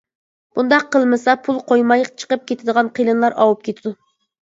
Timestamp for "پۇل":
1.49-1.61